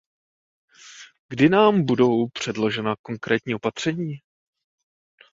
Kdy 1.31 1.49
nám 1.49 1.85
budou 1.85 2.27
předložena 2.29 2.95
konkrétní 3.01 3.55
opatření? 3.55 4.13